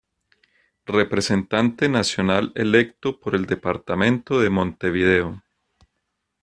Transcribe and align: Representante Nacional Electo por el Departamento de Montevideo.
Representante 0.87 1.87
Nacional 1.87 2.51
Electo 2.55 3.19
por 3.19 3.35
el 3.35 3.45
Departamento 3.45 4.39
de 4.41 4.49
Montevideo. 4.49 5.43